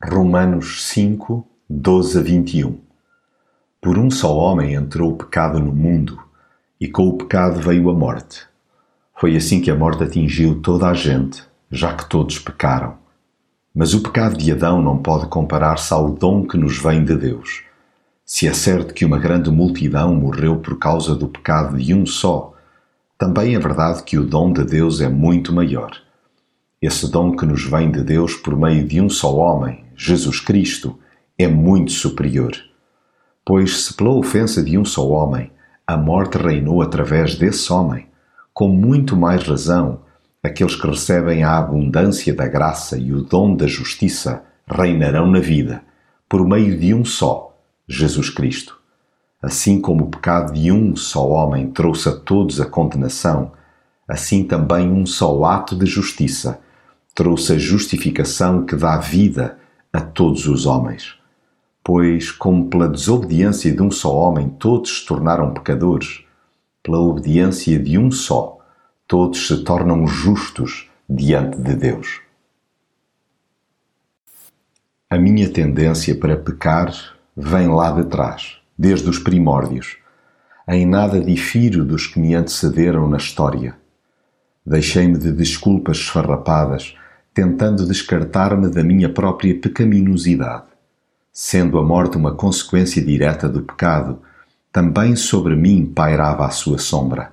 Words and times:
Romanos 0.00 0.86
5, 0.92 1.44
12 1.68 2.18
a 2.20 2.22
21 2.22 2.78
Por 3.80 3.98
um 3.98 4.08
só 4.08 4.32
homem 4.32 4.74
entrou 4.74 5.10
o 5.10 5.16
pecado 5.16 5.58
no 5.58 5.72
mundo, 5.72 6.22
e 6.80 6.86
com 6.86 7.08
o 7.08 7.18
pecado 7.18 7.60
veio 7.60 7.90
a 7.90 7.92
morte. 7.92 8.46
Foi 9.12 9.34
assim 9.34 9.60
que 9.60 9.72
a 9.72 9.74
morte 9.74 10.04
atingiu 10.04 10.62
toda 10.62 10.88
a 10.88 10.94
gente, 10.94 11.42
já 11.68 11.94
que 11.94 12.08
todos 12.08 12.38
pecaram. 12.38 12.94
Mas 13.74 13.92
o 13.92 14.00
pecado 14.00 14.38
de 14.38 14.52
Adão 14.52 14.80
não 14.80 14.98
pode 14.98 15.26
comparar-se 15.26 15.92
ao 15.92 16.08
dom 16.10 16.46
que 16.46 16.56
nos 16.56 16.78
vem 16.78 17.04
de 17.04 17.16
Deus. 17.16 17.64
Se 18.24 18.46
é 18.46 18.52
certo 18.52 18.94
que 18.94 19.04
uma 19.04 19.18
grande 19.18 19.50
multidão 19.50 20.14
morreu 20.14 20.58
por 20.58 20.78
causa 20.78 21.12
do 21.16 21.26
pecado 21.26 21.76
de 21.76 21.92
um 21.92 22.06
só, 22.06 22.54
também 23.18 23.56
é 23.56 23.58
verdade 23.58 24.04
que 24.04 24.16
o 24.16 24.24
dom 24.24 24.52
de 24.52 24.62
Deus 24.62 25.00
é 25.00 25.08
muito 25.08 25.52
maior. 25.52 25.90
Esse 26.80 27.10
dom 27.10 27.34
que 27.34 27.44
nos 27.44 27.64
vem 27.64 27.90
de 27.90 28.04
Deus 28.04 28.36
por 28.36 28.56
meio 28.56 28.86
de 28.86 29.00
um 29.00 29.10
só 29.10 29.34
homem, 29.34 29.87
Jesus 30.00 30.38
Cristo, 30.38 30.96
é 31.36 31.48
muito 31.48 31.90
superior. 31.90 32.52
Pois, 33.44 33.84
se 33.84 33.94
pela 33.94 34.10
ofensa 34.10 34.62
de 34.62 34.78
um 34.78 34.84
só 34.84 35.04
homem 35.08 35.50
a 35.84 35.96
morte 35.96 36.38
reinou 36.38 36.80
através 36.80 37.34
desse 37.34 37.72
homem, 37.72 38.06
com 38.54 38.68
muito 38.68 39.16
mais 39.16 39.42
razão, 39.42 40.02
aqueles 40.40 40.76
que 40.76 40.86
recebem 40.86 41.42
a 41.42 41.58
abundância 41.58 42.32
da 42.32 42.46
graça 42.46 42.96
e 42.96 43.12
o 43.12 43.22
dom 43.22 43.56
da 43.56 43.66
justiça 43.66 44.44
reinarão 44.70 45.28
na 45.28 45.40
vida, 45.40 45.82
por 46.28 46.46
meio 46.46 46.78
de 46.78 46.94
um 46.94 47.04
só, 47.04 47.58
Jesus 47.88 48.30
Cristo. 48.30 48.78
Assim 49.42 49.80
como 49.80 50.04
o 50.04 50.10
pecado 50.10 50.52
de 50.52 50.70
um 50.70 50.94
só 50.94 51.26
homem 51.28 51.72
trouxe 51.72 52.08
a 52.08 52.12
todos 52.12 52.60
a 52.60 52.66
condenação, 52.66 53.50
assim 54.06 54.44
também 54.44 54.88
um 54.92 55.04
só 55.04 55.42
ato 55.44 55.74
de 55.74 55.86
justiça 55.86 56.60
trouxe 57.16 57.54
a 57.54 57.58
justificação 57.58 58.64
que 58.64 58.76
dá 58.76 58.96
vida 58.98 59.57
a 59.92 60.00
todos 60.00 60.46
os 60.46 60.66
homens. 60.66 61.16
Pois, 61.82 62.30
como 62.30 62.68
pela 62.68 62.88
desobediência 62.88 63.72
de 63.72 63.82
um 63.82 63.90
só 63.90 64.14
homem 64.14 64.48
todos 64.48 65.00
se 65.00 65.06
tornaram 65.06 65.54
pecadores, 65.54 66.24
pela 66.82 66.98
obediência 66.98 67.78
de 67.78 67.98
um 67.98 68.10
só, 68.10 68.58
todos 69.06 69.46
se 69.46 69.64
tornam 69.64 70.06
justos 70.06 70.88
diante 71.08 71.58
de 71.58 71.74
Deus. 71.74 72.20
A 75.08 75.16
minha 75.16 75.48
tendência 75.50 76.14
para 76.14 76.36
pecar 76.36 76.92
vem 77.34 77.68
lá 77.68 77.90
de 77.90 78.04
trás, 78.04 78.58
desde 78.76 79.08
os 79.08 79.18
primórdios. 79.18 79.96
Em 80.68 80.84
nada 80.84 81.18
difiro 81.18 81.82
dos 81.82 82.06
que 82.06 82.20
me 82.20 82.34
antecederam 82.34 83.08
na 83.08 83.16
história. 83.16 83.74
Deixei-me 84.66 85.16
de 85.16 85.32
desculpas 85.32 85.96
esfarrapadas 85.96 86.94
tentando 87.38 87.86
descartar-me 87.86 88.68
da 88.68 88.82
minha 88.82 89.08
própria 89.08 89.54
pecaminosidade. 89.54 90.64
Sendo 91.32 91.78
a 91.78 91.84
morte 91.84 92.16
uma 92.16 92.34
consequência 92.34 93.00
direta 93.00 93.48
do 93.48 93.62
pecado, 93.62 94.18
também 94.72 95.14
sobre 95.14 95.54
mim 95.54 95.86
pairava 95.86 96.44
a 96.44 96.50
sua 96.50 96.78
sombra. 96.78 97.32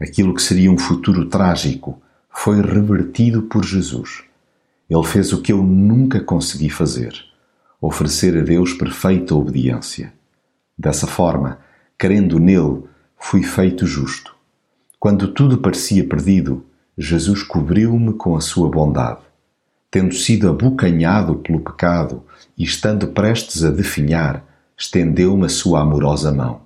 Aquilo 0.00 0.34
que 0.34 0.42
seria 0.42 0.72
um 0.72 0.76
futuro 0.76 1.26
trágico 1.26 2.02
foi 2.28 2.60
revertido 2.60 3.42
por 3.42 3.64
Jesus. 3.64 4.24
Ele 4.90 5.04
fez 5.04 5.32
o 5.32 5.40
que 5.40 5.52
eu 5.52 5.62
nunca 5.62 6.18
consegui 6.18 6.68
fazer: 6.68 7.14
oferecer 7.80 8.36
a 8.36 8.42
Deus 8.42 8.72
perfeita 8.72 9.36
obediência. 9.36 10.12
Dessa 10.76 11.06
forma, 11.06 11.60
crendo 11.96 12.40
nele, 12.40 12.82
fui 13.16 13.44
feito 13.44 13.86
justo. 13.86 14.34
Quando 14.98 15.28
tudo 15.28 15.58
parecia 15.58 16.02
perdido, 16.02 16.66
Jesus 16.98 17.44
cobriu-me 17.44 18.14
com 18.14 18.34
a 18.34 18.40
sua 18.40 18.68
bondade 18.68 19.27
tendo 19.90 20.14
sido 20.14 20.48
abocanhado 20.48 21.36
pelo 21.36 21.60
pecado 21.60 22.22
e 22.56 22.64
estando 22.64 23.08
prestes 23.08 23.64
a 23.64 23.70
definhar, 23.70 24.44
estendeu-me 24.76 25.46
a 25.46 25.48
sua 25.48 25.80
amorosa 25.80 26.30
mão. 26.30 26.60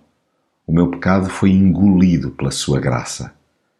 O 0.66 0.72
meu 0.72 0.88
pecado 0.90 1.28
foi 1.28 1.50
engolido 1.50 2.30
pela 2.30 2.50
sua 2.50 2.80
graça. 2.80 3.32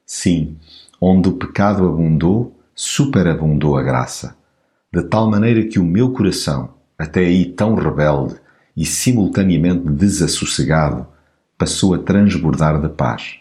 Sim, 0.07 0.57
onde 1.01 1.29
o 1.29 1.33
pecado 1.33 1.87
abundou, 1.87 2.57
superabundou 2.75 3.77
a 3.77 3.83
graça, 3.83 4.37
de 4.93 5.03
tal 5.03 5.29
maneira 5.29 5.65
que 5.67 5.79
o 5.79 5.85
meu 5.85 6.13
coração, 6.13 6.75
até 6.99 7.21
aí 7.21 7.47
tão 7.47 7.75
rebelde 7.75 8.37
e 8.77 8.85
simultaneamente 8.85 9.89
desassossegado, 9.89 11.07
passou 11.59 11.95
a 11.95 11.99
transbordar 11.99 12.81
de 12.81 12.89
paz. 12.89 13.39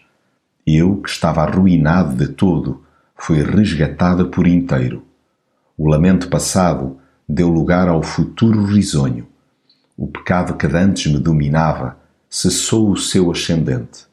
Eu, 0.66 0.96
que 0.96 1.08
estava 1.08 1.42
arruinado 1.42 2.14
de 2.14 2.32
todo, 2.32 2.82
fui 3.16 3.42
resgatado 3.42 4.28
por 4.28 4.46
inteiro 4.46 5.02
o 5.76 5.88
lamento 5.88 6.28
passado 6.28 6.98
deu 7.28 7.48
lugar 7.48 7.88
ao 7.88 8.02
futuro 8.02 8.64
risonho. 8.64 9.26
O 9.96 10.06
pecado 10.06 10.54
que 10.54 10.66
antes 10.66 11.10
me 11.12 11.18
dominava 11.18 11.96
cessou 12.28 12.90
o 12.90 12.96
seu 12.96 13.30
ascendente. 13.30 14.06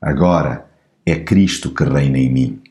Agora 0.00 0.66
é 1.04 1.16
Cristo 1.16 1.70
que 1.70 1.84
reina 1.84 2.18
em 2.18 2.30
mim. 2.30 2.62